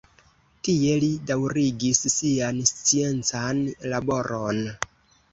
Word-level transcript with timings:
Tie 0.67 0.93
li 1.01 1.09
daŭrigis 1.31 1.99
sian 2.13 2.61
sciencan 2.69 3.61
laboron. 3.93 4.63